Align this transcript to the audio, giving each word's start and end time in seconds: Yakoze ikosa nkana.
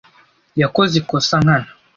Yakoze 0.61 0.93
ikosa 1.01 1.35
nkana. 1.43 1.67